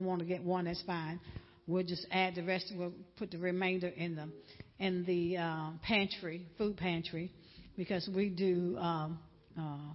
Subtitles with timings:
[0.00, 1.20] want to get one, that's fine.
[1.66, 2.72] We'll just add the rest.
[2.76, 4.28] We'll put the remainder in the
[4.78, 7.32] in the uh, pantry, food pantry,
[7.76, 9.18] because we do um,
[9.58, 9.94] uh,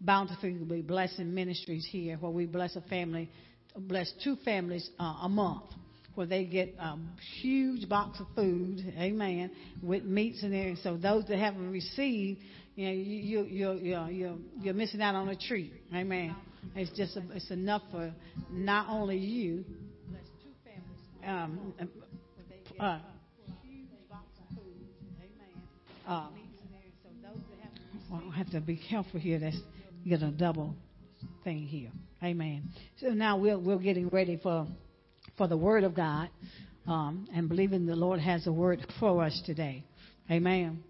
[0.00, 3.30] bountifully blessing ministries here, where we bless a family,
[3.76, 5.64] bless two families uh, a month,
[6.14, 6.96] where they get a
[7.40, 9.50] huge box of food, amen,
[9.82, 10.74] with meats in there.
[10.82, 12.40] So those that haven't received,
[12.74, 16.34] you know, you you you you're, you're missing out on a treat, amen.
[16.74, 18.12] It's just a, it's enough for
[18.50, 19.64] not only you,
[21.26, 21.74] um,
[22.80, 22.98] uh,
[26.08, 26.28] uh,
[28.10, 29.38] well, I have to be careful here.
[29.38, 29.56] That's
[30.06, 30.74] get a double
[31.44, 31.90] thing here.
[32.22, 32.70] Amen.
[33.00, 34.66] So now we're we're getting ready for
[35.36, 36.28] for the Word of God,
[36.86, 39.84] um, and believing the Lord has a word for us today.
[40.30, 40.82] Amen.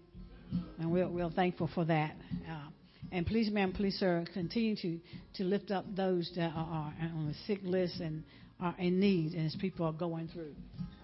[0.79, 2.15] And we're we're thankful for that.
[2.49, 2.69] Uh,
[3.13, 4.99] and please, ma'am, please, sir, continue to,
[5.35, 8.23] to lift up those that are, on the sick list and
[8.59, 10.53] are in need as people are going through.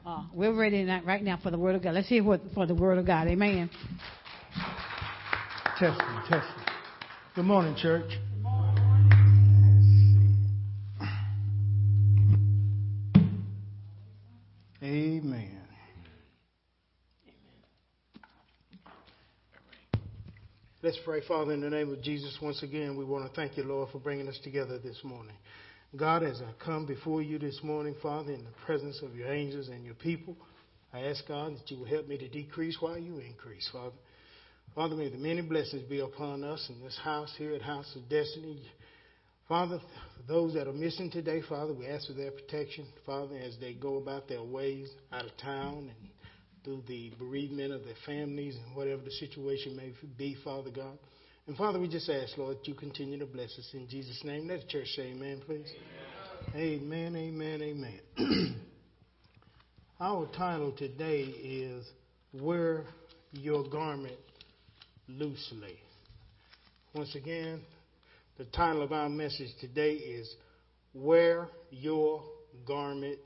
[0.06, 1.94] Uh, we're ready right now for the Word of God.
[1.94, 3.28] Let's hear what for the Word of God.
[3.28, 3.70] Amen.
[5.78, 6.66] Testing, testing.
[7.36, 8.12] Good morning, church.
[20.90, 22.36] Let's pray, Father, in the name of Jesus.
[22.42, 25.36] Once again, we want to thank you, Lord, for bringing us together this morning.
[25.96, 29.68] God, as I come before you this morning, Father, in the presence of your angels
[29.68, 30.36] and your people,
[30.92, 33.98] I ask God that you will help me to decrease while you increase, Father.
[34.74, 38.10] Father, may the many blessings be upon us in this house here at House of
[38.10, 38.60] Destiny.
[39.48, 43.56] Father, for those that are missing today, Father, we ask for their protection, Father, as
[43.60, 46.10] they go about their ways out of town and
[46.64, 50.98] through the bereavement of their families and whatever the situation may be, Father God.
[51.48, 54.48] And Father, we just ask, Lord, that you continue to bless us in Jesus' name.
[54.48, 55.72] Let the church say amen, please.
[56.56, 58.00] Amen, amen, amen.
[58.20, 58.56] amen.
[60.00, 61.86] Our title today is
[62.34, 62.86] Wear
[63.32, 64.20] Your Garment
[65.08, 65.78] Loosely.
[66.94, 67.62] Once again,
[68.38, 70.34] the title of our message today is
[70.94, 72.24] Wear Your
[72.66, 73.20] Garment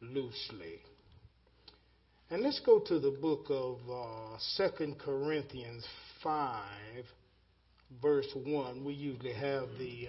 [0.00, 0.80] Loosely.
[2.28, 5.86] And let's go to the book of uh, 2 Corinthians
[6.24, 6.64] 5,
[8.02, 8.84] verse 1.
[8.84, 10.08] We usually have the.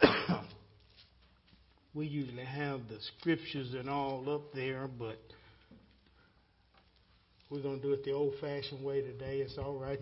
[0.00, 0.42] Uh,
[1.94, 5.18] we usually have the scriptures and all up there, but
[7.50, 9.40] we're going to do it the old fashioned way today.
[9.40, 10.00] It's all right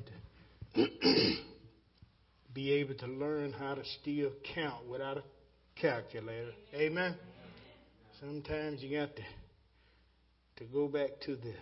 [0.76, 0.86] to
[2.54, 5.24] be able to learn how to still count without a
[5.80, 6.52] calculator.
[6.72, 7.16] Amen?
[8.20, 9.22] Sometimes you got to
[10.56, 11.54] to go back to the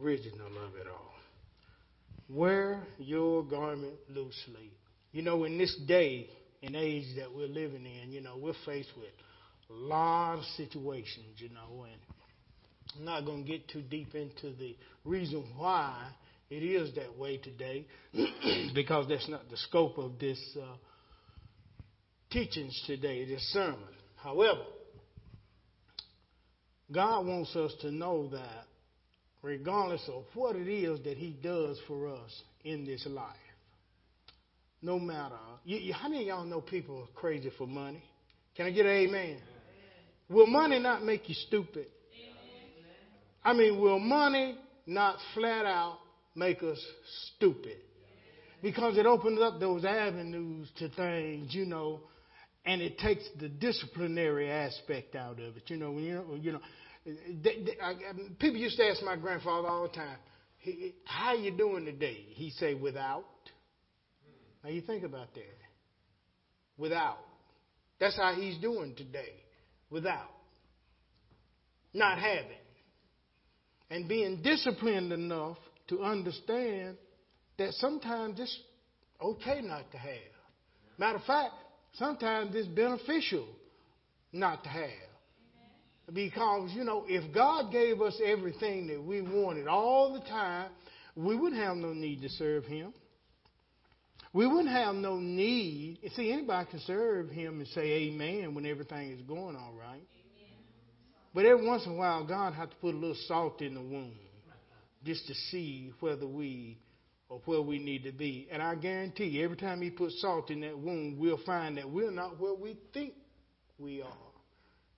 [0.00, 1.14] original of it all.
[2.28, 4.72] Wear your garment loosely.
[5.12, 6.28] You know, in this day
[6.62, 9.10] and age that we're living in, you know, we're faced with
[9.70, 12.00] a lot of situations, you know, and
[12.98, 16.08] I'm not going to get too deep into the reason why
[16.50, 17.86] it is that way today,
[18.74, 20.76] because that's not the scope of this uh,
[22.30, 23.80] teachings today, this sermon.
[24.16, 24.62] However,
[26.90, 28.64] God wants us to know that
[29.42, 33.34] regardless of what it is that He does for us in this life,
[34.82, 38.02] no matter, you, you, how many of y'all know people are crazy for money?
[38.56, 39.14] Can I get an amen?
[39.14, 39.40] amen.
[40.28, 41.86] Will money not make you stupid?
[42.14, 42.94] Amen.
[43.44, 45.98] I mean, will money not flat out
[46.34, 46.78] make us
[47.34, 47.78] stupid?
[48.62, 52.00] Because it opens up those avenues to things, you know,
[52.66, 55.62] and it takes the disciplinary aspect out of it.
[55.68, 56.60] You know, you know, you know,
[57.06, 60.18] they, they, I, um, people used to ask my grandfather all the time,
[61.04, 63.24] "How you doing today?" He say, "Without."
[64.64, 65.58] Now you think about that.
[66.76, 67.18] Without.
[68.00, 69.32] That's how he's doing today.
[69.90, 70.32] Without.
[71.94, 72.50] Not having.
[73.90, 75.56] And being disciplined enough
[75.88, 76.96] to understand
[77.58, 78.58] that sometimes it's
[79.22, 80.34] okay not to have.
[80.98, 81.54] Matter of fact,
[81.98, 83.46] Sometimes it's beneficial
[84.32, 84.90] not to have.
[86.12, 90.70] Because, you know, if God gave us everything that we wanted all the time,
[91.16, 92.92] we wouldn't have no need to serve Him.
[94.32, 95.98] We wouldn't have no need.
[96.14, 100.06] See, anybody can serve Him and say amen when everything is going all right.
[101.34, 103.80] But every once in a while, God has to put a little salt in the
[103.80, 104.12] wound
[105.04, 106.78] just to see whether we
[107.30, 108.48] of where we need to be.
[108.50, 111.90] And I guarantee you, every time He puts salt in that wound, we'll find that
[111.90, 113.14] we're not where we think
[113.78, 114.08] we are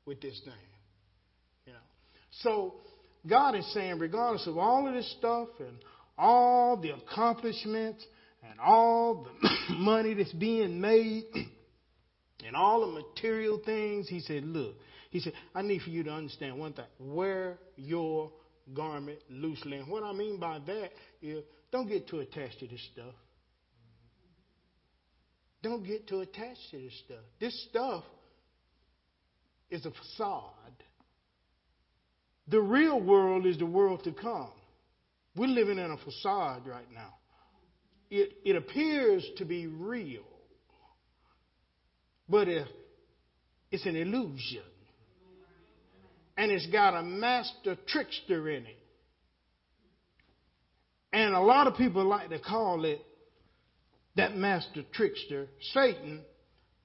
[0.04, 0.54] with this thing.
[1.66, 1.78] You know.
[2.42, 2.74] So
[3.26, 5.78] God is saying, regardless of all of this stuff and
[6.16, 8.04] all the accomplishments
[8.48, 11.24] and all the money that's being made,
[12.46, 14.74] and all the material things, he said, look,
[15.10, 16.84] he said, I need for you to understand one thing.
[16.98, 18.30] Wear your
[18.74, 19.78] garment loosely.
[19.78, 20.90] And what I mean by that
[21.22, 23.14] is don't get too attached to this stuff.
[25.62, 27.24] Don't get too attached to this stuff.
[27.40, 28.04] This stuff
[29.70, 30.52] is a facade.
[32.48, 34.50] The real world is the world to come.
[35.36, 37.14] We're living in a facade right now.
[38.10, 40.24] It, it appears to be real,
[42.28, 42.66] but it,
[43.70, 44.62] it's an illusion.
[46.38, 48.78] And it's got a master trickster in it.
[51.12, 53.04] And a lot of people like to call it
[54.16, 56.22] that master trickster Satan,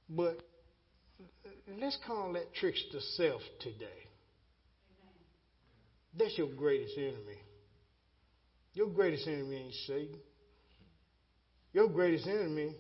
[0.09, 0.37] but
[1.79, 3.85] let's call that trickster self today.
[6.17, 7.39] That's your greatest enemy.
[8.73, 10.19] Your greatest enemy ain't Satan.
[11.73, 12.75] Your greatest enemy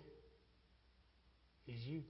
[1.67, 2.03] is you.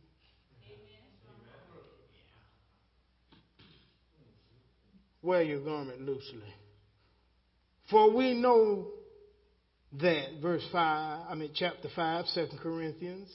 [5.21, 6.53] Wear your garment loosely.
[7.89, 8.87] For we know
[10.01, 13.29] that, verse 5, I mean, chapter 5, 2 Corinthians,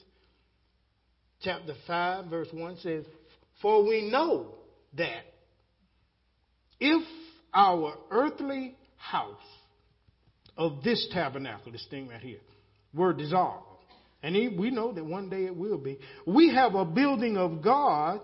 [1.41, 3.05] chapter 5, verse 1 says,
[3.63, 4.55] For we know
[4.97, 5.23] that
[6.81, 7.07] if
[7.55, 9.37] our earthly house
[10.57, 12.41] of this tabernacle, this thing right here,
[12.93, 13.65] were dissolved,
[14.23, 18.21] and we know that one day it will be, we have a building of God,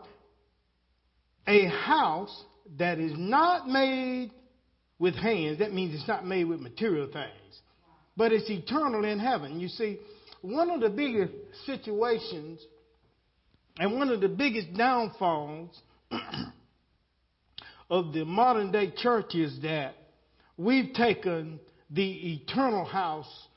[1.46, 2.44] a house
[2.78, 4.32] that is not made
[4.98, 5.60] with hands.
[5.60, 7.60] That means it's not made with material things
[8.16, 9.61] but it's eternal in heaven.
[9.61, 9.99] You see,
[10.40, 11.32] one of the biggest
[11.66, 12.61] situations
[13.78, 15.76] and one of the biggest downfalls
[17.90, 19.94] of the modern day church is that
[20.56, 21.58] we've taken
[21.90, 23.49] the eternal house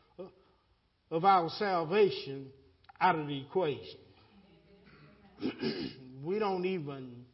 [1.12, 2.48] of our salvation
[3.00, 4.00] out of the equation.
[6.24, 7.26] we don't even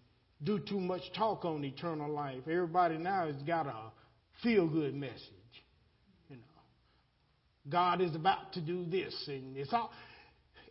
[0.44, 2.42] do too much talk on eternal life.
[2.48, 3.92] Everybody now has got a
[4.42, 5.20] feel good message.
[7.70, 9.14] God is about to do this.
[9.28, 9.92] And it's, all,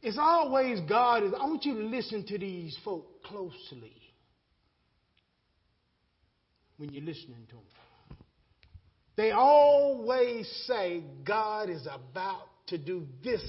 [0.03, 1.33] it's always God is.
[1.39, 3.97] I want you to listen to these folk closely
[6.77, 8.19] when you're listening to them.
[9.17, 13.43] They always say God is about to do this,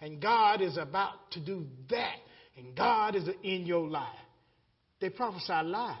[0.00, 2.16] and God is about to do that,
[2.56, 4.08] and God is in your life.
[5.00, 5.96] They prophesy lies.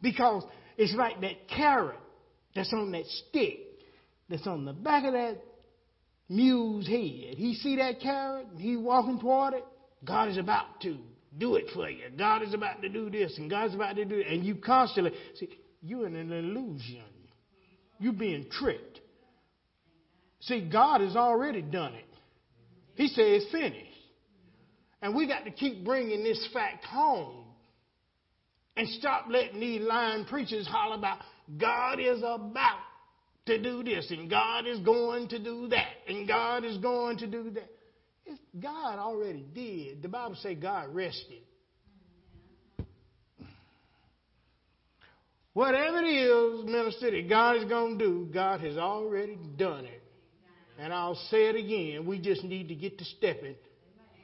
[0.00, 0.44] Because
[0.76, 1.98] it's like that carrot
[2.54, 3.58] that's on that stick
[4.28, 5.38] that's on the back of that
[6.28, 7.36] mule's head.
[7.36, 9.64] He see that carrot, he walking toward it.
[10.04, 10.98] God is about to
[11.38, 12.04] do it for you.
[12.16, 14.26] God is about to do this, and God's about to do it.
[14.28, 15.48] And you constantly see
[15.82, 17.02] you're in an illusion.
[17.98, 19.00] You're being tricked.
[20.40, 22.04] See, God has already done it.
[22.94, 23.90] He said it's finished.
[25.02, 27.44] And we got to keep bringing this fact home
[28.76, 31.18] and stop letting these lying preachers holler about
[31.58, 32.78] God is about
[33.46, 37.26] to do this, and God is going to do that, and God is going to
[37.26, 37.70] do that.
[38.24, 40.02] It's, God already did.
[40.02, 41.42] The Bible say God rested.
[45.52, 50.02] Whatever it is, minister, that God is going to do, God has already done it.
[50.78, 52.06] And I'll say it again.
[52.06, 53.54] We just need to get to stepping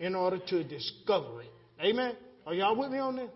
[0.00, 1.52] in order to discover it.
[1.80, 2.16] Amen.
[2.46, 3.30] Are y'all with me on this?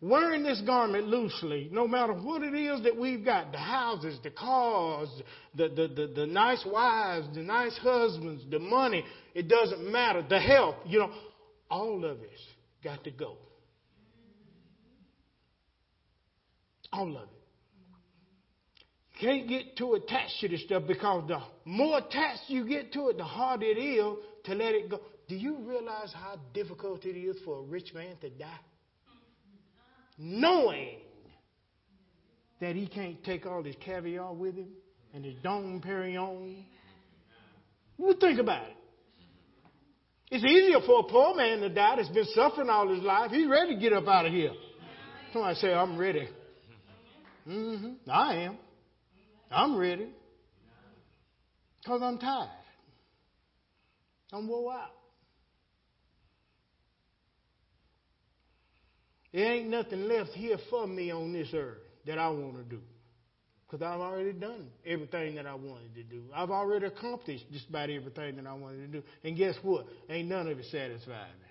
[0.00, 4.30] Wearing this garment loosely, no matter what it is that we've got the houses, the
[4.30, 5.08] cars,
[5.54, 9.04] the, the, the, the, nice wives, the nice husbands, the money
[9.34, 11.10] it doesn't matter, the health, you know,
[11.70, 12.42] all of it's
[12.82, 13.36] got to go.
[16.92, 17.28] All of it.
[19.20, 23.10] You can't get too attached to this stuff because the more attached you get to
[23.10, 25.00] it, the harder it is to let it go.
[25.28, 28.48] Do you realize how difficult it is for a rich man to die?
[30.20, 30.98] Knowing
[32.60, 34.68] that he can't take all his caviar with him
[35.14, 36.62] and his Dom Perignon.
[37.96, 38.76] Well, think about it.
[40.30, 43.30] It's easier for a poor man to die that's been suffering all his life.
[43.30, 44.52] He's ready to get up out of here.
[45.32, 46.28] Somebody say, I'm ready.
[47.48, 48.10] Mm-hmm.
[48.10, 48.58] I am.
[49.50, 50.08] I'm ready.
[51.82, 52.50] Because I'm tired.
[54.32, 54.90] I'm wore out.
[59.32, 62.80] There ain't nothing left here for me on this earth that I want to do.
[63.66, 66.24] Because I've already done everything that I wanted to do.
[66.34, 69.06] I've already accomplished just about everything that I wanted to do.
[69.22, 69.86] And guess what?
[70.08, 71.50] Ain't none of it satisfied me.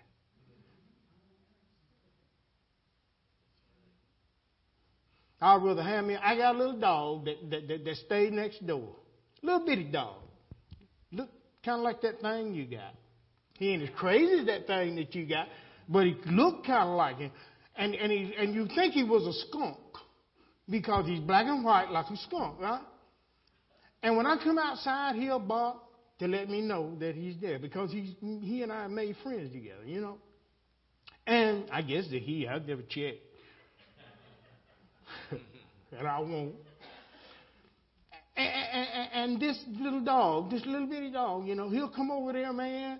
[5.41, 6.17] I'd rather have me.
[6.17, 8.89] I got a little dog that, that, that, that stays next door.
[9.41, 10.17] Little bitty dog.
[11.13, 11.29] Look
[11.63, 12.93] kind of like that thing you got.
[13.57, 15.47] He ain't as crazy as that thing that you got,
[15.87, 17.31] but he looked kind of like him.
[17.79, 19.77] And, and, he, and you think he was a skunk
[20.69, 22.81] because he's black and white like a skunk, right?
[24.03, 25.77] And when I come outside, he'll bark
[26.19, 29.85] to let me know that he's there because he's, he and I made friends together,
[29.85, 30.17] you know.
[31.25, 33.21] And I guess that he, I've never checked.
[35.97, 36.55] and I won't.
[38.35, 42.33] And, and, and, this little dog, this little bitty dog, you know, he'll come over
[42.33, 42.99] there, man,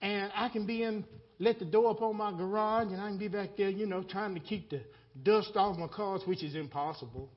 [0.00, 1.04] and I can be in,
[1.38, 4.02] let the door up on my garage, and I can be back there, you know,
[4.02, 4.80] trying to keep the
[5.22, 7.28] dust off my cars, which is impossible.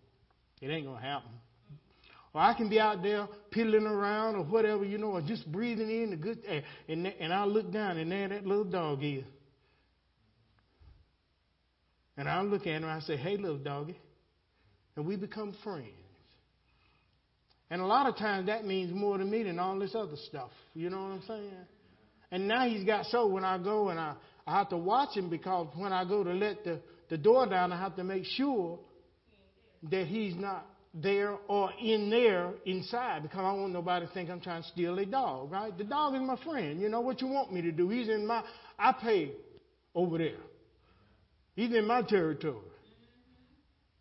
[0.62, 1.32] It ain't gonna happen.
[2.34, 5.90] Or I can be out there piddling around or whatever, you know, or just breathing
[5.90, 6.64] in the good air.
[6.88, 9.24] And, and I'll look down and there that little dog is.
[12.18, 13.98] And I'll look at him and I say, hey, little doggy.
[14.96, 15.88] And we become friends.
[17.72, 20.52] And a lot of times that means more to me than all this other stuff.
[20.74, 21.52] You know what I'm saying?
[22.32, 25.30] And now he's got so when I go and I, I have to watch him
[25.30, 28.80] because when I go to let the, the door down, I have to make sure
[29.90, 34.42] that he's not there or in there inside because I want nobody to think I'm
[34.42, 35.76] trying to steal a dog, right?
[35.78, 36.82] The dog is my friend.
[36.82, 37.90] You know what you want me to do?
[37.90, 38.44] He's in my,
[38.78, 39.34] I pay
[39.94, 40.42] over there.
[41.56, 42.66] He's in my territory.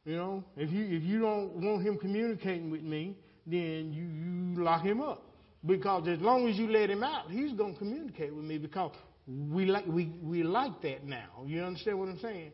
[0.05, 3.15] You know, if you if you don't want him communicating with me,
[3.47, 5.28] then you, you lock him up.
[5.67, 8.93] Because as long as you let him out, he's gonna communicate with me because
[9.27, 11.45] we like we, we like that now.
[11.45, 12.53] You understand what I'm saying?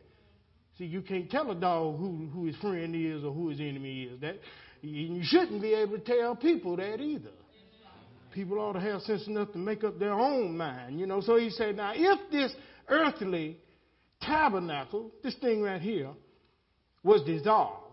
[0.77, 4.03] See, you can't tell a dog who, who his friend is or who his enemy
[4.03, 4.19] is.
[4.19, 4.39] That
[4.81, 7.29] you shouldn't be able to tell people that either.
[8.33, 11.21] People ought to have sense enough to make up their own mind, you know.
[11.21, 12.53] So he said, now if this
[12.89, 13.57] earthly
[14.21, 16.09] tabernacle, this thing right here,
[17.01, 17.85] was dissolved,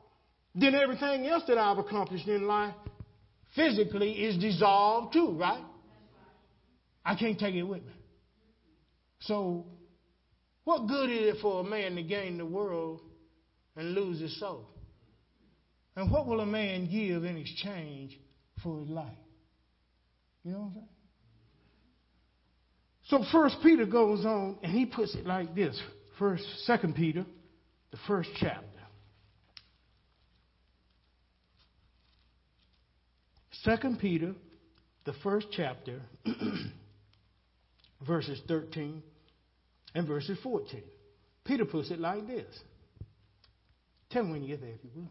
[0.56, 2.74] then everything else that I've accomplished in life
[3.54, 5.64] physically is dissolved too, right?
[7.04, 7.92] I can't take it with me.
[9.20, 9.66] So
[10.64, 13.00] what good is it for a man to gain the world
[13.76, 14.68] and lose his soul?
[15.96, 18.18] And what will a man give in exchange
[18.62, 19.06] for his life?
[20.44, 20.88] You know what I'm saying?
[23.04, 25.78] So First Peter goes on and he puts it like this.
[26.18, 27.26] First, Second Peter,
[27.90, 28.71] the first chapter.
[33.64, 34.34] Second Peter,
[35.04, 36.00] the first chapter,
[38.06, 39.02] verses 13
[39.94, 40.82] and verses 14.
[41.44, 42.46] Peter puts it like this.
[44.10, 45.10] Tell me when you get there, if you will.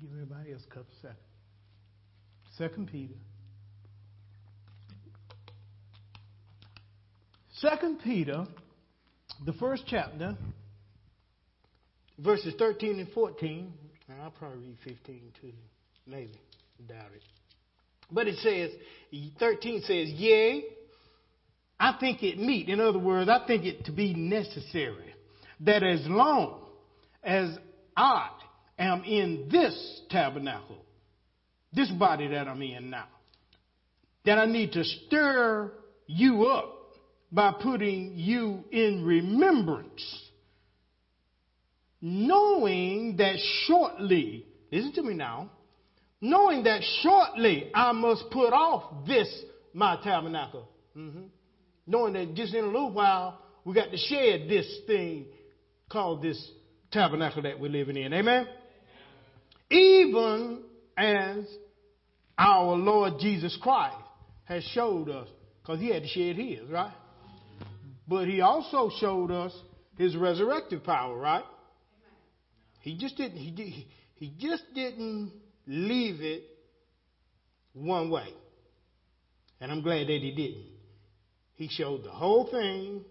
[0.00, 1.18] Give everybody else a couple seconds.
[2.58, 3.14] Second Peter.
[7.58, 8.46] Second Peter,
[9.46, 10.36] the first chapter,
[12.18, 13.72] verses 13 and 14.
[14.08, 15.52] And I'll probably read 15 too,
[16.06, 16.40] maybe.
[16.86, 17.22] Doubt it.
[18.10, 18.70] But it says,
[19.38, 20.64] 13 says, Yea,
[21.78, 22.68] I think it meet.
[22.68, 25.14] In other words, I think it to be necessary
[25.60, 26.60] that as long
[27.22, 27.56] as
[27.96, 28.28] I
[28.78, 30.84] am in this tabernacle,
[31.72, 33.08] this body that I'm in now,
[34.24, 35.72] that I need to stir
[36.06, 36.74] you up
[37.32, 40.22] by putting you in remembrance,
[42.00, 45.50] knowing that shortly, listen to me now,
[46.20, 49.28] knowing that shortly I must put off this
[49.72, 50.68] my tabernacle.
[50.96, 51.24] Mm-hmm
[51.86, 55.26] knowing that just in a little while we got to shed this thing
[55.90, 56.50] called this
[56.90, 58.12] tabernacle that we're living in.
[58.12, 58.46] Amen?
[59.70, 60.62] Even
[60.96, 61.44] as
[62.38, 63.96] our Lord Jesus Christ
[64.44, 65.28] has showed us,
[65.62, 66.92] because he had to shed his, right?
[68.06, 69.52] But he also showed us
[69.96, 71.44] his resurrective power, right?
[72.80, 75.32] He just didn't he, he just didn't
[75.66, 76.44] leave it
[77.72, 78.28] one way.
[79.60, 80.66] And I'm glad that he didn't.
[81.54, 83.04] He showed the whole thing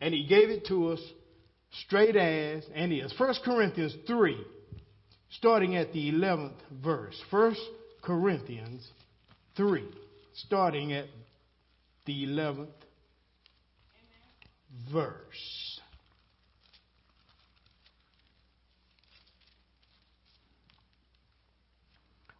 [0.00, 1.00] and he gave it to us
[1.84, 3.14] straight as, and is.
[3.18, 4.36] 1 Corinthians 3,
[5.30, 7.20] starting at the 11th verse.
[7.30, 7.56] 1
[8.02, 8.86] Corinthians
[9.56, 9.84] 3,
[10.34, 11.06] starting at
[12.04, 12.68] the 11th
[14.92, 15.65] verse.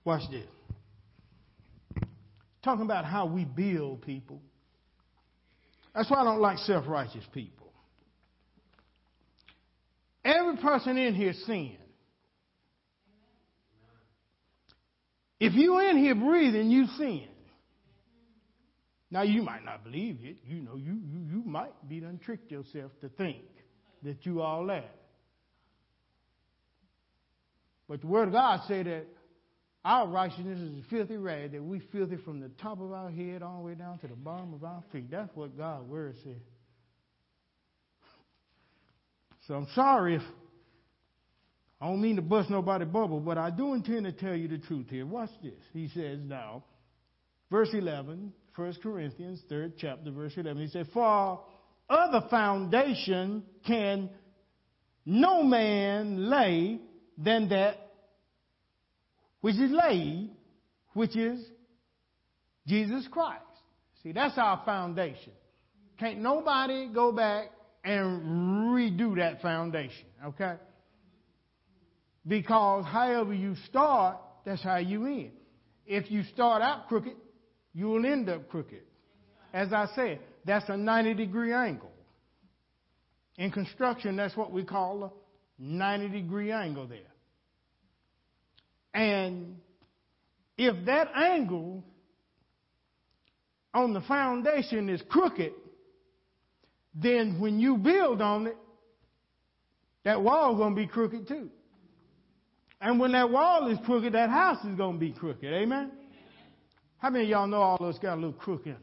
[0.07, 0.47] Watch this
[2.63, 4.41] talking about how we build people.
[5.95, 7.73] That's why I don't like self righteous people.
[10.25, 11.77] Every person in here sin.
[15.41, 17.27] If you in here breathing, you sin.
[19.11, 20.37] Now you might not believe it.
[20.45, 23.43] You know, you you, you might be done tricked yourself to think
[24.05, 24.95] that you all that.
[27.89, 29.07] But the Word of God say that
[29.87, 33.41] our righteousness is a filthy rag that we filthy from the top of our head
[33.41, 35.09] all the way down to the bottom of our feet.
[35.13, 36.43] That's what God's word says.
[39.47, 40.23] So I'm sorry if
[41.81, 44.59] I don't mean to bust nobody's bubble, but I do intend to tell you the
[44.59, 45.07] truth here.
[45.07, 45.53] Watch this.
[45.73, 46.65] He says now,
[47.49, 50.63] verse 11, 1 Corinthians, 3rd chapter, verse 11.
[50.63, 51.41] He said, For
[51.89, 54.11] other foundation can
[55.05, 56.81] no man lay
[57.17, 57.86] than that
[59.41, 60.31] which is laid,
[60.95, 61.45] which is
[62.67, 63.43] Jesus Christ.
[64.03, 65.33] See, that's our foundation.
[65.99, 67.51] Can't nobody go back
[67.85, 68.23] and
[68.75, 70.55] redo that foundation, okay?
[72.27, 75.31] Because however you start, that's how you end.
[75.87, 77.15] If you start out crooked,
[77.73, 78.83] you will end up crooked.
[79.53, 81.93] As I said, that's a 90 degree angle.
[83.37, 85.11] In construction, that's what we call a
[85.59, 86.99] 90 degree angle there.
[88.97, 89.59] And
[90.57, 91.85] if that angle
[93.75, 95.53] on the foundation is crooked,
[96.95, 98.57] then when you build on it,
[100.05, 101.51] that wall is going to be crooked too.
[102.81, 105.53] And when that wall is crooked, that house is going to be crooked.
[105.53, 105.93] Amen?
[106.97, 108.79] How many of y'all know all of us got a little crook in us?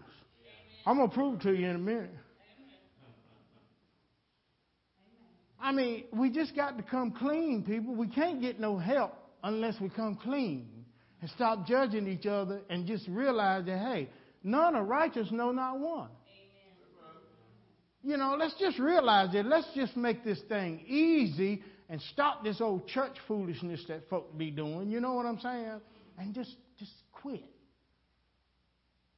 [0.86, 2.12] I'm going to prove to you in a minute.
[2.12, 2.20] Amen.
[5.60, 7.96] I mean, we just got to come clean, people.
[7.96, 10.68] We can't get no help unless we come clean
[11.22, 14.10] and stop judging each other and just realize that, hey,
[14.44, 16.10] none are righteous, no, not one.
[18.06, 19.46] You know, let's just realize that.
[19.46, 24.52] Let's just make this thing easy and stop this old church foolishness that folk be
[24.52, 24.90] doing.
[24.90, 25.80] You know what I'm saying?
[26.18, 27.46] And just just quit.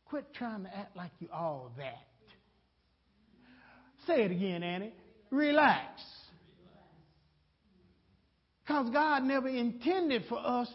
[0.06, 2.06] Quit trying to act like you all that.
[4.06, 4.94] Say it again, Annie.
[5.32, 6.02] Relax.
[8.66, 10.68] Because God never intended for us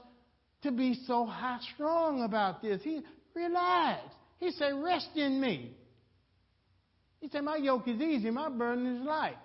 [0.63, 2.81] to be so high strong about this.
[2.83, 3.01] He
[3.35, 4.03] relax.
[4.39, 5.75] He said, rest in me.
[7.21, 9.37] He said, My yoke is easy, my burden is light.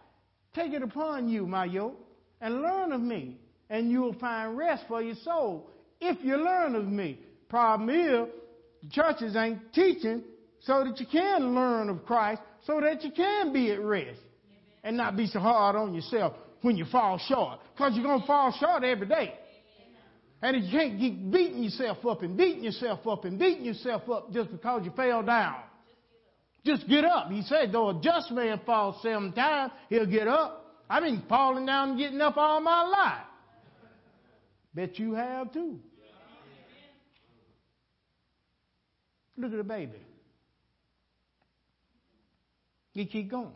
[0.54, 2.00] Take it upon you, my yoke,
[2.40, 3.38] and learn of me,
[3.70, 5.70] and you will find rest for your soul.
[6.00, 7.20] If you learn of me.
[7.50, 8.28] Problem is,
[8.84, 10.24] the churches ain't teaching
[10.62, 14.20] so that you can learn of Christ, so that you can be at rest
[14.84, 16.34] and not be so hard on yourself
[16.66, 17.60] when you fall short.
[17.74, 19.36] Because you're going to fall short every day.
[20.42, 24.34] And you can't keep beating yourself up and beating yourself up and beating yourself up
[24.34, 25.58] just because you fell down.
[26.66, 27.30] Just get up.
[27.30, 30.82] He said, though a just man falls seven times, he'll get up.
[30.90, 33.26] I've been falling down and getting up all my life.
[34.74, 35.80] Bet you have too.
[39.38, 40.00] Look at the baby.
[42.94, 43.52] He keep going.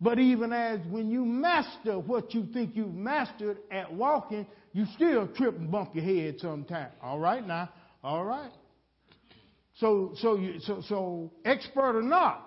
[0.00, 5.28] But even as when you master what you think you've mastered at walking, you still
[5.28, 6.92] trip and bump your head sometimes.
[7.02, 7.68] All right now.
[8.02, 8.52] All right.
[9.74, 12.46] So so you so so expert or not,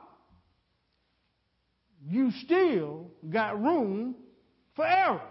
[2.07, 4.15] you still got room
[4.75, 5.21] for error.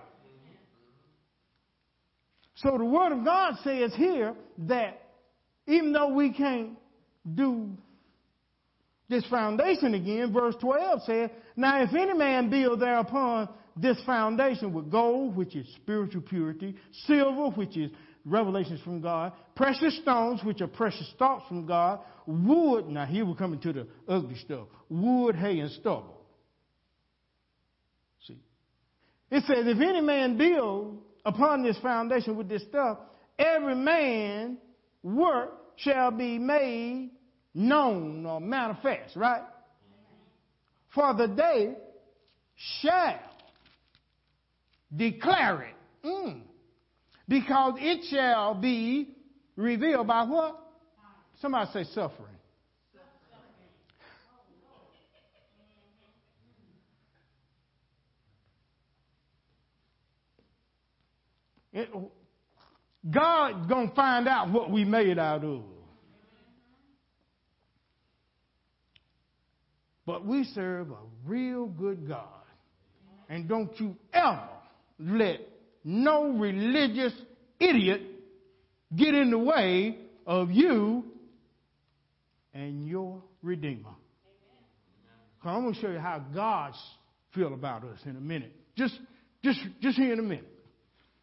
[2.57, 5.03] So the word of God says here that
[5.67, 6.71] even though we can't
[7.35, 7.71] do
[9.13, 14.91] this foundation again, verse 12 says, Now if any man build thereupon this foundation with
[14.91, 16.75] gold, which is spiritual purity,
[17.07, 17.91] silver, which is
[18.25, 23.35] revelations from God, precious stones, which are precious thoughts from God, wood, now here we're
[23.35, 26.21] coming to the ugly stuff, wood, hay, and stubble.
[28.27, 28.39] See?
[29.31, 32.99] It says, if any man build upon this foundation with this stuff,
[33.39, 34.59] every man
[35.03, 37.11] work shall be made
[37.55, 39.43] known or manifest, right?
[40.95, 41.75] For the day
[42.81, 43.21] shall
[44.95, 46.07] declare it.
[46.07, 46.41] Mm.
[47.29, 49.15] Because it shall be
[49.57, 50.59] revealed by what?
[51.41, 52.29] Somebody say suffering.
[61.73, 61.89] It,
[63.11, 65.72] God's going to find out what we made out of.
[70.13, 72.27] But we serve a real good God.
[73.31, 74.47] And don't you ever
[74.99, 75.41] let
[75.85, 77.15] no religious
[77.59, 78.03] idiot
[78.95, 79.97] get in the way
[80.27, 81.07] of you
[82.53, 83.95] and your Redeemer.
[85.39, 86.75] Because I'm going to show you how God
[87.35, 88.53] feel about us in a minute.
[88.77, 89.01] Just,
[89.43, 90.53] just, just here in a minute.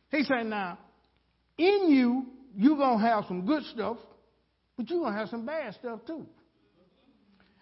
[0.09, 0.79] He said, now,
[1.59, 2.25] in you,
[2.57, 3.97] you're going to have some good stuff,
[4.75, 6.25] but you're going to have some bad stuff too.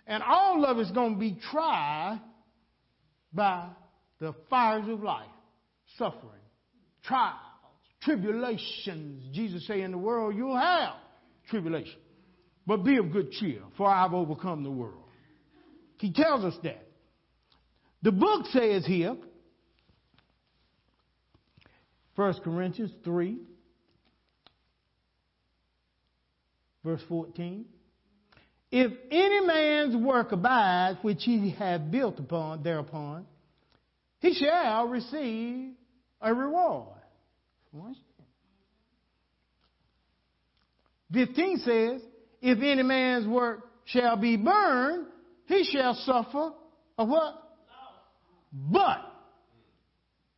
[0.08, 2.22] And all of it's going to be tried
[3.34, 3.67] by
[4.20, 5.28] the fires of life,
[5.98, 6.41] suffering,
[7.04, 7.36] trials,
[8.02, 9.36] tribulations.
[9.36, 10.93] Jesus say in the world you'll have
[11.50, 12.00] tribulation.
[12.65, 15.04] But be of good cheer, for I've overcome the world.
[16.00, 16.86] He tells us that.
[18.02, 19.15] The book says here,
[22.15, 23.38] 1 Corinthians 3,
[26.84, 27.65] verse 14.
[28.71, 33.25] If any man's work abides, which he hath built upon thereupon,
[34.19, 35.71] he shall receive
[36.19, 36.97] a reward.
[41.13, 42.01] 15 says,
[42.41, 45.08] If any man's work shall be burned,
[45.45, 46.51] he shall suffer
[46.97, 47.43] a what?
[48.51, 48.99] But,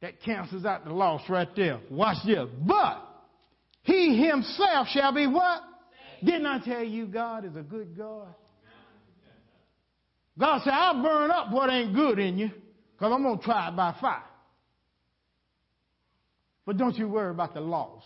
[0.02, 1.80] that cancels out the loss right there.
[1.90, 2.48] Watch this.
[2.66, 3.06] But,
[3.84, 5.62] he himself shall be what?
[6.24, 8.34] Didn't I tell you God is a good God?
[10.38, 12.50] God said, I'll burn up what ain't good in you
[12.94, 14.24] because I'm going to try it by fire.
[16.66, 18.04] But don't you worry about the loss.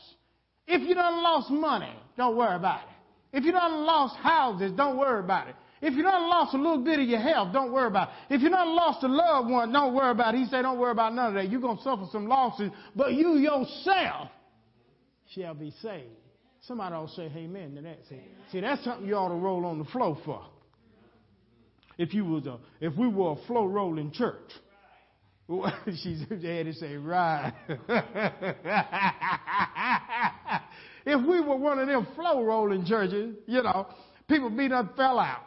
[0.68, 3.38] If you done lost money, don't worry about it.
[3.38, 5.56] If you done lost houses, don't worry about it.
[5.82, 8.36] If you done lost a little bit of your health, don't worry about it.
[8.36, 10.38] If you done lost a loved one, don't worry about it.
[10.38, 11.52] He said, don't worry about none of that.
[11.52, 14.30] You're going to suffer some losses, but you yourself
[15.36, 16.23] shall be saved.
[16.68, 18.00] Somebody to say amen to that.
[18.08, 18.22] See,
[18.52, 20.46] see, that's something you ought to roll on the floor for.
[21.98, 24.50] If you was a, if we were a flow rolling church.
[26.02, 27.54] She's had to say, right.
[31.06, 33.88] if we were one of them flow rolling churches, you know,
[34.30, 35.44] people be done fell out.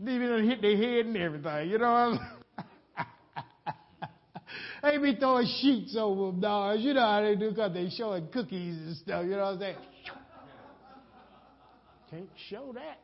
[0.00, 2.18] Even hit their head and everything, you know
[4.82, 6.82] They be throwing sheets over them, dogs.
[6.82, 9.60] You know how they do because they showing cookies and stuff, you know what I'm
[9.60, 9.76] saying?
[12.10, 12.98] Can't show that.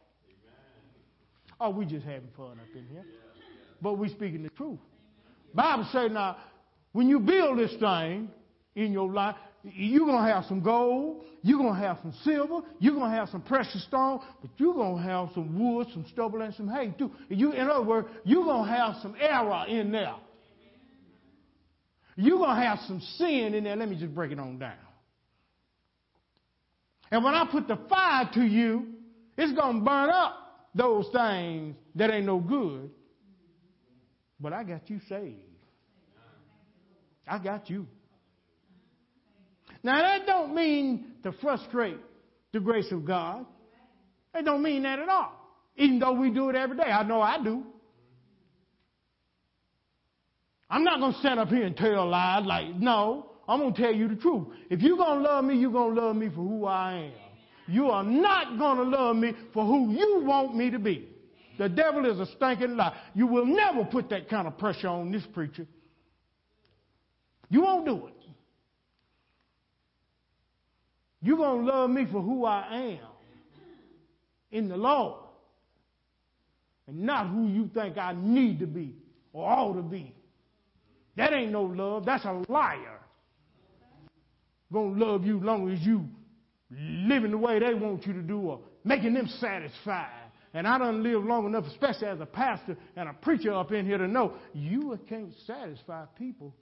[1.61, 3.05] Oh, we just having fun up in here.
[3.81, 4.79] But we speaking the truth.
[5.55, 6.37] Bible say now,
[6.93, 8.29] when you build this thing
[8.75, 12.61] in your life, you're going to have some gold, you're going to have some silver,
[12.81, 16.05] you're going to have some precious stone, but you're going to have some wood, some
[16.13, 17.11] stubble, and some hay too.
[17.29, 20.15] You, in other words, you're going to have some error in there.
[22.21, 23.77] You're going to have some sin in there.
[23.77, 24.73] Let me just break it on down.
[27.13, 28.87] And when I put the fire to you,
[29.37, 32.91] it's going to burn up those things that ain't no good.
[34.41, 35.37] But I got you saved.
[37.25, 37.87] I got you.
[39.85, 41.99] Now that don't mean to frustrate
[42.53, 43.47] the grace of God.
[44.35, 45.35] It don't mean that at all.
[45.77, 46.83] Even though we do it every day.
[46.83, 47.63] I know I do.
[50.71, 53.83] I'm not going to stand up here and tell lies like, no, I'm going to
[53.83, 54.49] tell you the truth.
[54.71, 57.13] If you're going to love me, you're going to love me for who I am.
[57.73, 61.09] You are not going to love me for who you want me to be.
[61.59, 62.97] The devil is a stinking lie.
[63.15, 65.67] You will never put that kind of pressure on this preacher.
[67.51, 68.15] You won't do it.
[71.21, 73.09] You're going to love me for who I am
[74.53, 75.25] in the Lord
[76.87, 78.95] and not who you think I need to be
[79.33, 80.15] or ought to be.
[81.19, 82.07] That ain't no love.
[82.07, 83.01] That's a liar.
[84.73, 86.07] Gonna love you long as you
[86.71, 90.31] living the way they want you to do or making them satisfied.
[90.55, 93.85] And I don't live long enough, especially as a pastor and a preacher up in
[93.85, 96.55] here to know you can't satisfy people.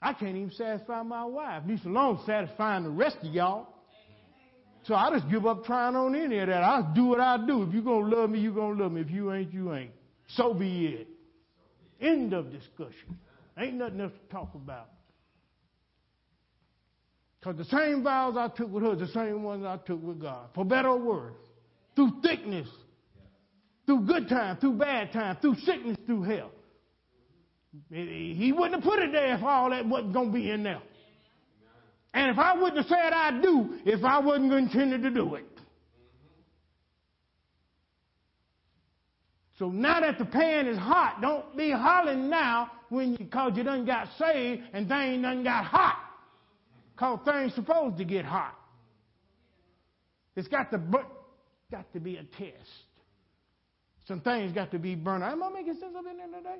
[0.00, 1.64] I can't even satisfy my wife.
[1.66, 3.66] Least alone satisfying the rest of y'all.
[4.84, 6.62] So I just give up trying on any of that.
[6.62, 7.64] I'll do what I do.
[7.64, 9.00] If you're going to love me, you're going to love me.
[9.00, 9.90] If you ain't, you ain't.
[10.28, 11.08] So be it.
[12.00, 13.18] End of discussion.
[13.58, 14.88] Ain't nothing else to talk about.
[17.38, 20.48] Because the same vows I took with her, the same ones I took with God.
[20.54, 21.34] For better or worse.
[21.94, 22.68] Through thickness.
[23.86, 26.52] Through good time, through bad time, through sickness, through health.
[27.90, 30.82] He wouldn't have put it there if all that wasn't going to be in there.
[32.12, 35.44] And if I wouldn't have said I do, if I wasn't intended to do it.
[39.58, 43.64] So now that the pan is hot, don't be hollering now when you, cause you
[43.64, 45.98] done got saved and things done got hot.
[46.96, 48.54] Cause things supposed to get hot.
[50.36, 50.80] It's got to,
[51.72, 52.54] got to be a test.
[54.06, 55.24] Some things got to be burned.
[55.24, 56.56] Am I making sense it in today?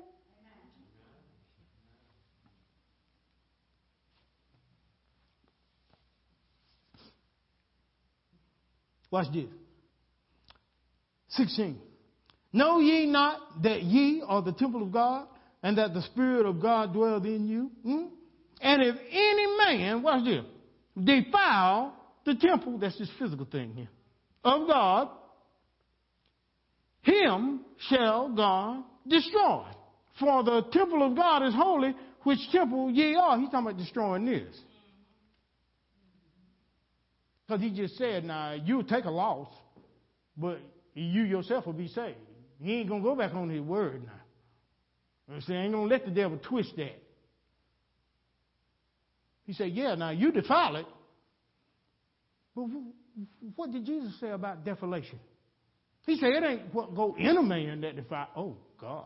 [9.09, 9.45] Watch this.
[11.29, 11.88] 16.
[12.51, 15.27] Know ye not that ye are the temple of God,
[15.61, 17.71] and that the Spirit of God dwelleth in you?
[17.83, 18.05] Hmm?
[18.61, 20.45] And if any man, watch this,
[21.01, 21.93] defile
[22.25, 23.89] the temple, that's this physical thing here,
[24.43, 25.09] of God,
[27.01, 29.65] him shall God destroy.
[30.19, 33.39] For the temple of God is holy, which temple ye are.
[33.39, 34.55] He's talking about destroying this.
[37.47, 39.47] Because he just said, now, you'll take a loss,
[40.37, 40.59] but
[40.93, 42.17] you yourself will be saved.
[42.61, 45.35] He ain't going to go back on his word now.
[45.35, 47.01] You see, ain't going to let the devil twist that.
[49.45, 50.85] He said, yeah, now you defile it.
[52.55, 52.65] But
[53.55, 55.19] what did Jesus say about defilation?
[56.05, 58.27] He said, it ain't what go in a man that defile.
[58.35, 59.05] Oh, God.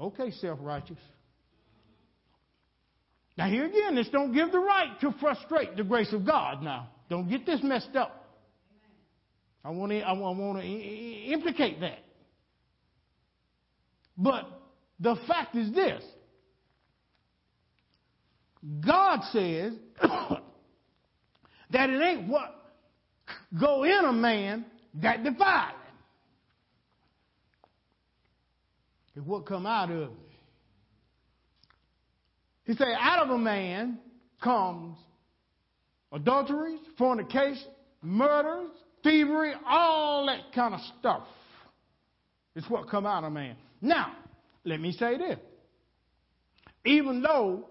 [0.00, 0.98] Okay, self righteous.
[3.36, 6.88] Now, here again, this don't give the right to frustrate the grace of God now.
[7.08, 8.18] Don't get this messed up.
[9.64, 11.98] I want to, I want to implicate that.
[14.22, 14.46] But
[15.00, 16.02] the fact is this
[18.86, 19.72] God says
[21.70, 22.54] that it ain't what
[23.60, 24.64] go in a man
[25.02, 25.76] that defile him.
[29.16, 30.16] It's what come out of him.
[32.64, 33.98] He said, out of a man
[34.40, 34.96] comes
[36.12, 37.66] adulteries, fornication,
[38.02, 38.70] murders,
[39.02, 41.24] thievery, all that kind of stuff.
[42.54, 43.56] It's what come out of man.
[43.82, 44.12] Now,
[44.64, 45.38] let me say this.
[46.86, 47.68] Even though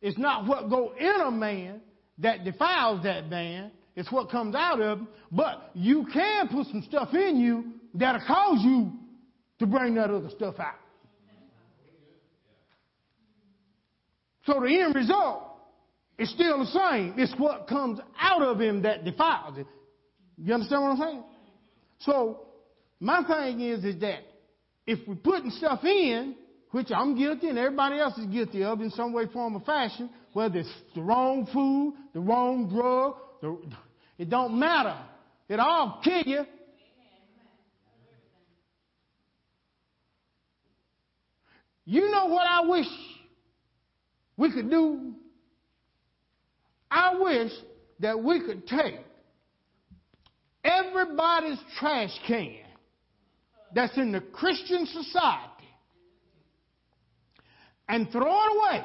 [0.00, 1.80] it's not what go in a man
[2.18, 6.82] that defiles that man, it's what comes out of him, but you can put some
[6.88, 8.92] stuff in you that'll cause you
[9.58, 10.74] to bring that other stuff out.
[14.46, 15.42] So the end result
[16.18, 17.14] is still the same.
[17.16, 19.66] It's what comes out of him that defiles it.
[20.36, 21.22] You understand what I'm saying?
[22.00, 22.46] So
[22.98, 24.20] my thing is, is that
[24.86, 26.34] if we're putting stuff in,
[26.70, 30.10] which I'm guilty and everybody else is guilty of in some way, form, or fashion,
[30.32, 33.58] whether it's the wrong food, the wrong drug, the,
[34.18, 34.96] it don't matter.
[35.48, 36.44] It all kill you.
[41.84, 42.86] You know what I wish
[44.36, 45.14] we could do?
[46.90, 47.50] I wish
[48.00, 49.00] that we could take
[50.64, 52.61] everybody's trash can
[53.74, 55.48] that's in the Christian society
[57.88, 58.84] and throw it away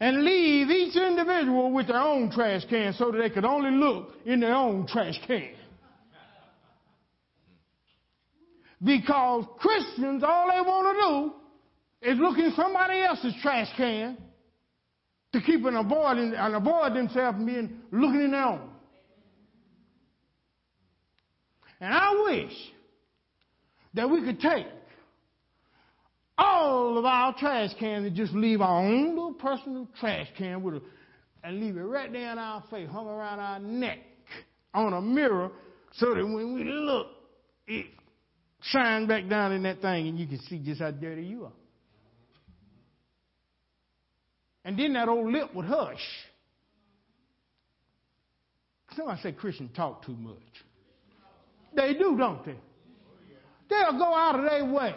[0.00, 4.10] and leave each individual with their own trash can so that they could only look
[4.24, 5.52] in their own trash can.
[8.82, 11.32] Because Christians, all they want
[12.02, 14.18] to do is look in somebody else's trash can
[15.32, 18.68] to keep and avoid and avoid themselves from being looking in their own.
[21.80, 22.52] And I wish
[23.96, 24.66] that we could take
[26.38, 30.74] all of our trash cans and just leave our own little personal trash can with
[30.74, 30.82] a,
[31.42, 33.98] and leave it right there in our face, hung around our neck
[34.74, 35.50] on a mirror
[35.94, 37.06] so that when we look,
[37.66, 37.86] it
[38.60, 41.52] shines back down in that thing and you can see just how dirty you are.
[44.64, 46.04] And then that old lip would hush.
[48.94, 50.36] Somebody say Christians talk too much.
[51.74, 52.56] They do, don't they?
[53.68, 54.94] They'll go out of their way.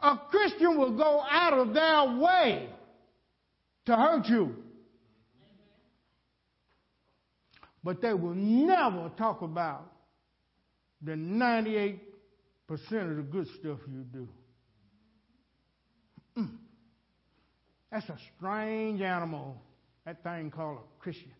[0.00, 2.68] A Christian will go out of their way
[3.86, 4.56] to hurt you.
[7.84, 9.92] But they will never talk about
[11.00, 12.00] the 98%
[12.70, 14.28] of the good stuff you do.
[16.38, 16.56] Mm.
[17.90, 19.60] That's a strange animal,
[20.04, 21.32] that thing called a Christian.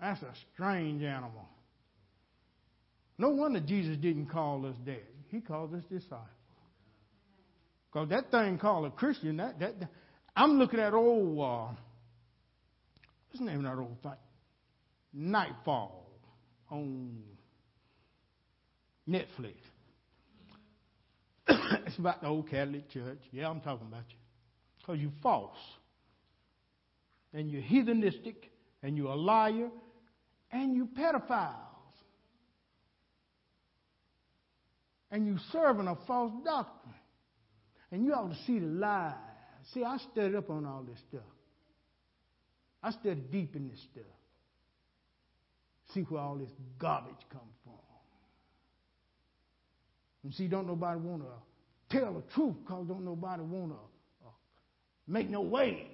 [0.00, 1.48] That's a strange animal.
[3.18, 5.02] No wonder Jesus didn't call us dead.
[5.28, 6.28] He called us disciples.
[7.92, 9.88] Because that thing called a Christian, that, that, that
[10.36, 11.74] I'm looking at old, uh,
[13.28, 14.12] what's the name of that old thing?
[15.12, 16.06] Knightfall
[16.70, 17.22] on
[19.08, 19.56] Netflix.
[21.86, 23.20] it's about the old Catholic Church.
[23.32, 24.16] Yeah, I'm talking about you.
[24.78, 25.56] Because you're false.
[27.32, 28.36] And you're heathenistic.
[28.82, 29.70] And you're a liar.
[30.52, 31.67] And you pedophiles.
[35.10, 36.94] And you serving a false doctrine.
[37.90, 39.14] And you ought to see the lies.
[39.72, 41.26] See, I studied up on all this stuff.
[42.82, 44.04] I studied deep in this stuff.
[45.94, 47.74] See where all this garbage come from.
[50.24, 54.30] And see, don't nobody want to tell the truth because don't nobody want to uh,
[55.06, 55.88] make no waves.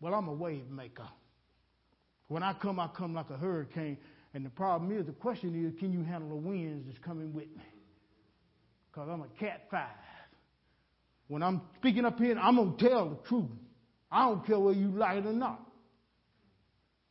[0.00, 1.08] Well, I'm a wave maker.
[2.28, 3.98] When I come, I come like a hurricane.
[4.34, 7.48] And the problem is, the question is, can you handle the winds that's coming with
[7.56, 7.64] me?
[9.00, 9.86] Because I'm a cat five.
[11.28, 13.48] When I'm speaking up here, I'm going to tell the truth.
[14.12, 15.58] I don't care whether you like it or not.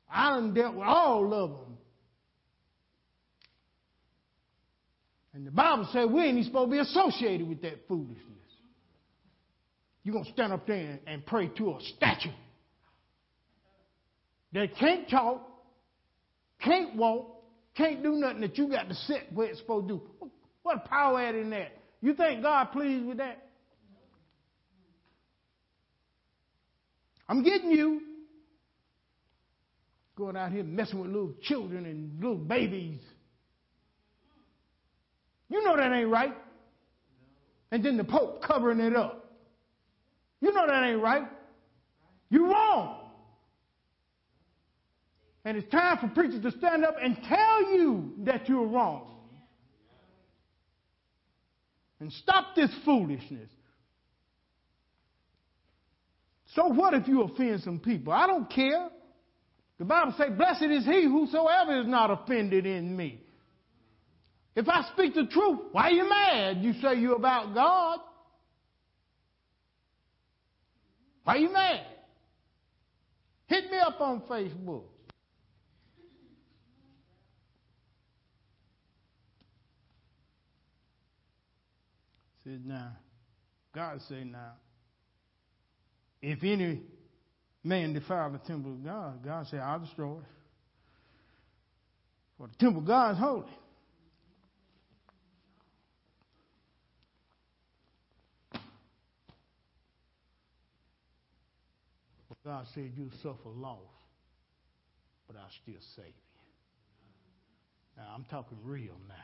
[0.08, 1.78] I done dealt with all of them.
[5.34, 8.20] And the Bible says we ain't supposed to be associated with that foolishness.
[10.04, 12.30] You're going to stand up there and, pray to a statue.
[14.54, 15.42] that can't talk,
[16.62, 17.42] can't walk,
[17.76, 20.30] can't do nothing that you got to sit where it's supposed to do.
[20.62, 21.79] What power at in that?
[22.02, 23.46] You think God pleased with that?
[27.28, 28.02] I'm getting you.
[30.16, 33.00] Going out here messing with little children and little babies.
[35.50, 36.36] You know that ain't right.
[37.72, 39.32] And then the Pope covering it up.
[40.42, 41.28] You know that ain't right.
[42.30, 42.96] You're wrong.
[45.46, 49.19] And it's time for preachers to stand up and tell you that you're wrong.
[52.00, 53.50] And stop this foolishness.
[56.56, 58.14] So what if you offend some people?
[58.14, 58.90] I don't care.
[59.78, 63.22] The Bible says, Blessed is he whosoever is not offended in me.
[64.56, 66.58] If I speak the truth, why are you mad?
[66.64, 68.00] You say you're about God.
[71.24, 71.86] Why are you mad?
[73.46, 74.84] Hit me up on Facebook.
[82.44, 82.92] Said now,
[83.74, 84.54] God said now,
[86.22, 86.82] if any
[87.64, 90.26] man defile the temple of God, God said, I'll destroy it.
[92.38, 93.46] For the temple of God is holy.
[102.50, 103.78] God said you suffer loss,
[105.28, 106.14] but I'll still save you.
[107.96, 109.16] Now, I'm talking real now.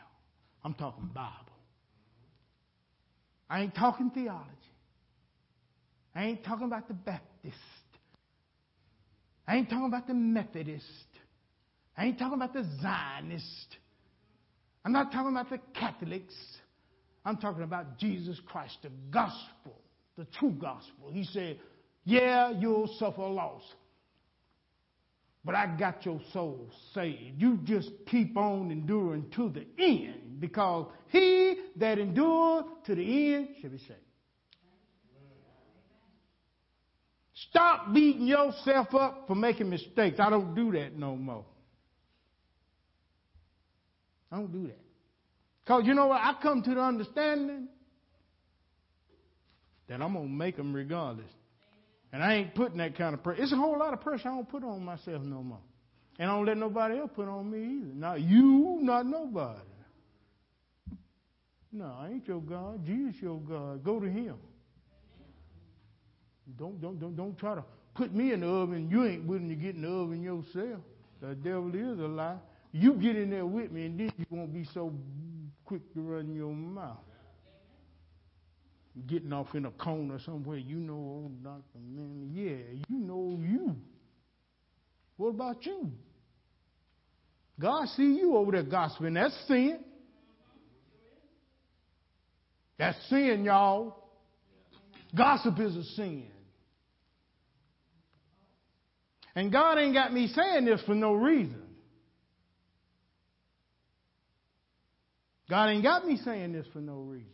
[0.64, 1.58] I'm talking Bible.
[3.50, 4.50] I ain't talking theology.
[6.16, 7.56] I ain't talking about the Baptist.
[9.48, 10.86] I ain't talking about the Methodist.
[11.98, 13.78] I ain't talking about the Zionist.
[14.84, 16.34] I'm not talking about the Catholics.
[17.26, 19.82] I'm talking about Jesus Christ, the gospel,
[20.18, 21.10] the true gospel.
[21.12, 21.60] He said,
[22.04, 23.64] Yeah, you'll suffer loss.
[25.46, 27.40] But I got your soul saved.
[27.40, 33.50] You just keep on enduring to the end because he that endures to the end
[33.62, 33.94] shall be saved.
[37.50, 40.20] Stop beating yourself up for making mistakes.
[40.20, 41.46] I don't do that no more.
[44.32, 44.80] I don't do that.
[45.64, 46.22] Because you know what?
[46.22, 47.68] I come to the understanding
[49.88, 51.30] that I'm going to make them regardless.
[52.16, 53.44] And I ain't putting that kind of pressure.
[53.44, 55.60] It's a whole lot of pressure I don't put on myself no more.
[56.18, 57.94] And I don't let nobody else put on me either.
[57.94, 59.60] Not you, not nobody.
[61.74, 62.86] No, I ain't your God.
[62.86, 63.84] Jesus your God.
[63.84, 64.36] Go to him.
[66.58, 68.90] Don't, don't, don't, don't try to put me in the oven.
[68.90, 70.80] You ain't willing to get in the oven yourself.
[71.20, 72.38] The devil is a lie.
[72.72, 74.94] You get in there with me, and then you won't be so
[75.66, 76.96] quick to run your mouth.
[79.08, 81.80] Getting off in a corner somewhere, you know, oh, old Dr.
[81.94, 83.76] Man, yeah, you know you.
[85.18, 85.92] What about you?
[87.60, 89.14] God see you over there gossiping.
[89.14, 89.80] That's sin.
[92.78, 93.98] That's sin, y'all.
[95.16, 96.28] Gossip is a sin.
[99.36, 101.62] And God ain't got me saying this for no reason.
[105.50, 107.30] God ain't got me saying this for no reason.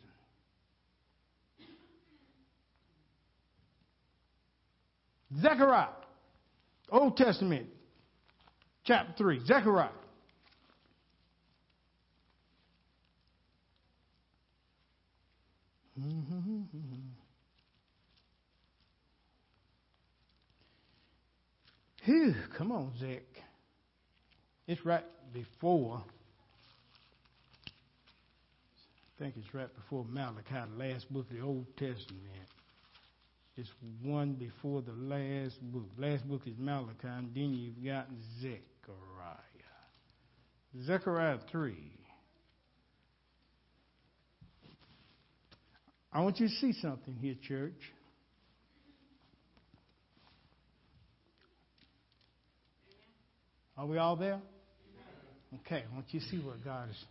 [5.39, 5.87] Zechariah,
[6.91, 7.67] Old Testament,
[8.83, 9.45] chapter 3.
[9.45, 9.89] Zechariah.
[22.03, 23.21] Whew, come on, Zach.
[24.67, 26.03] It's right before,
[27.67, 30.43] I think it's right before Malachi,
[30.77, 32.25] the last book of the Old Testament.
[33.61, 33.69] It's
[34.01, 35.85] one before the last book.
[35.95, 38.07] Last book is Malachi, and then you've got
[38.41, 38.57] Zechariah.
[40.83, 41.75] Zechariah 3.
[46.11, 47.79] I want you to see something here, church.
[53.77, 54.41] Are we all there?
[55.67, 57.05] Okay, I want you to see what God is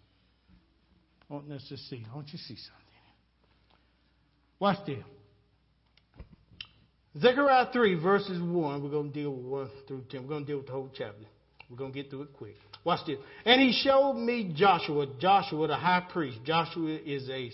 [1.29, 2.05] wanting us to see.
[2.11, 2.81] I want you to see something.
[4.59, 5.05] Watch this.
[7.19, 8.83] Zechariah 3, verses 1.
[8.83, 10.23] We're going to deal with 1 through 10.
[10.23, 11.25] We're going to deal with the whole chapter.
[11.69, 12.57] We're going to get through it quick.
[12.85, 13.19] Watch this.
[13.45, 16.39] And he showed me Joshua, Joshua the high priest.
[16.45, 17.51] Joshua is a,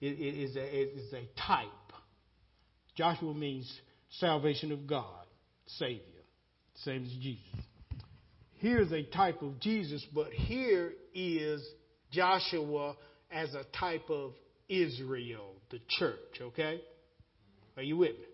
[0.00, 1.68] is a, is a type.
[2.96, 3.70] Joshua means
[4.18, 5.26] salvation of God,
[5.66, 6.00] Savior.
[6.84, 7.64] Same as Jesus
[8.62, 11.68] here's a type of Jesus, but here is
[12.12, 12.94] Joshua
[13.30, 14.34] as a type of
[14.68, 16.80] Israel, the church, okay?
[17.76, 18.24] Are you with me?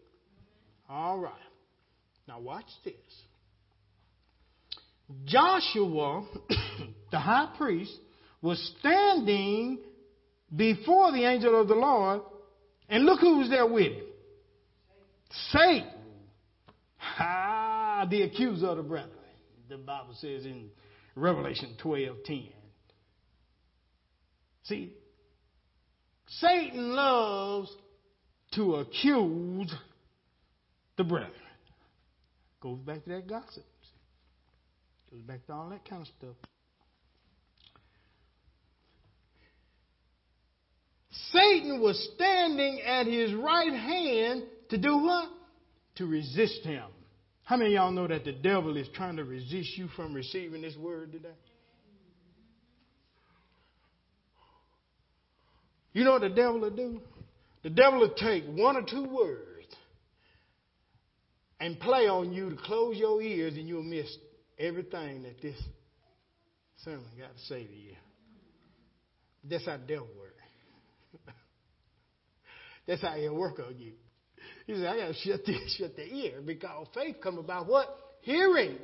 [0.88, 1.32] All right.
[2.26, 2.94] Now watch this.
[5.24, 6.26] Joshua,
[7.10, 7.96] the high priest,
[8.42, 9.78] was standing
[10.54, 12.22] before the angel of the Lord,
[12.88, 14.04] and look who was there with him.
[15.50, 15.90] Satan.
[17.18, 19.12] Ah, the accuser of the brethren.
[19.68, 20.70] The Bible says in
[21.14, 22.48] Revelation 12 10.
[24.64, 24.92] See,
[26.26, 27.70] Satan loves
[28.54, 29.74] to accuse
[30.98, 31.32] the brethren.
[32.60, 33.64] Goes back to that gossip.
[35.10, 36.36] Goes back to all that kind of stuff.
[41.32, 45.28] Satan was standing at his right hand to do what?
[45.96, 46.84] To resist him.
[47.44, 50.62] How many of y'all know that the devil is trying to resist you from receiving
[50.62, 51.28] this word today?
[55.92, 57.00] You know what the devil will do?
[57.62, 59.57] The devil will take one or two words
[61.60, 64.06] and play on you to close your ears and you'll miss
[64.58, 65.56] everything that this
[66.84, 67.94] sermon got to say to you.
[69.44, 71.24] That's how the devil works.
[72.86, 73.92] That's how he'll work on you.
[74.66, 77.88] He said, I gotta shut the shut the ear because faith come about what?
[78.22, 78.76] Hearing.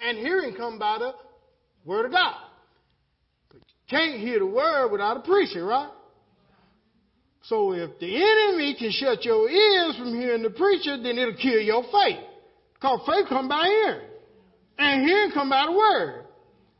[0.00, 1.12] And hearing come by the
[1.84, 2.34] word of God.
[3.48, 5.90] But you can't hear the word without a preacher, right?
[7.50, 11.60] So if the enemy can shut your ears from hearing the preacher, then it'll kill
[11.60, 12.22] your faith.
[12.74, 14.08] Because faith come by hearing.
[14.78, 16.26] And hearing come by the word.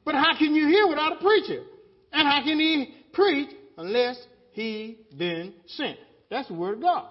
[0.05, 1.64] But how can you hear without a preacher?
[2.12, 4.16] And how can he preach unless
[4.53, 5.99] he been sent?
[6.31, 7.09] That's the word of God.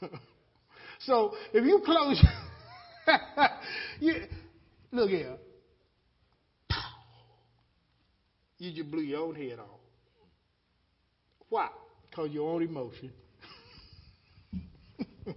[1.00, 2.24] so if you close,
[4.00, 4.14] you,
[4.92, 5.36] look here.
[8.56, 9.78] You just blew your own head off.
[11.50, 11.68] Why?
[12.18, 13.12] Because your own emotion.
[15.24, 15.34] you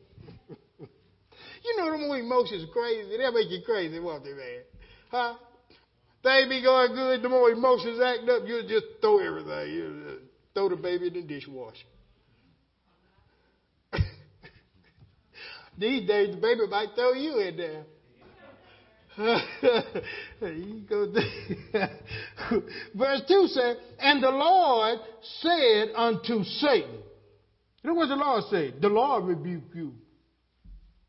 [1.77, 3.17] know them emotions crazy.
[3.17, 4.61] They'll make you crazy, won't they, man?
[5.11, 5.35] Huh?
[6.23, 9.73] Things be going good, the more emotions act up, you just throw everything.
[9.75, 10.13] You uh,
[10.55, 11.85] throw the baby in the dishwasher.
[15.77, 17.83] These days, the baby might throw you in there.
[19.17, 19.41] Verse
[23.27, 24.99] 2 said, And the Lord
[25.41, 26.99] said unto Satan,
[27.83, 28.75] know what the Lord said?
[28.81, 29.93] The Lord rebuke you.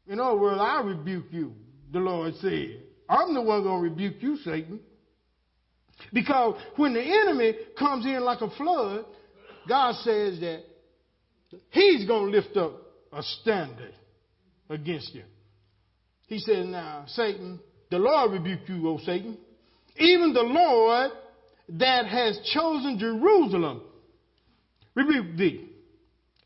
[0.08, 1.52] In other words, I rebuke you,
[1.92, 2.82] the Lord said.
[3.08, 4.80] I'm the one going to rebuke you, Satan.
[6.12, 9.04] Because when the enemy comes in like a flood,
[9.68, 10.62] God says that
[11.70, 12.80] he's going to lift up
[13.12, 13.94] a standard
[14.68, 15.22] against you.
[16.26, 17.60] He says, Now, Satan,
[17.92, 19.38] the Lord rebuke you, O Satan.
[19.96, 21.12] Even the Lord
[21.68, 23.82] that has chosen Jerusalem
[24.94, 25.68] rebuke thee.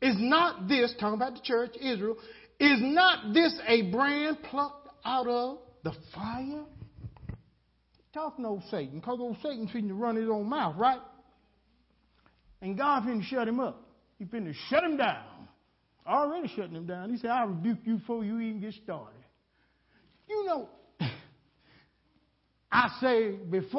[0.01, 2.17] Is not this, talking about the church, Israel,
[2.59, 6.63] is not this a brand plucked out of the fire?
[8.13, 11.01] Talking to old Satan, because old Satan's finna run his own mouth, right?
[12.61, 13.81] And God finna shut him up.
[14.19, 15.23] He finna shut him down
[16.07, 17.09] already shutting him down.
[17.09, 19.13] He said, I rebuke you before you even get started.
[20.29, 20.69] You know,
[22.71, 23.69] I say before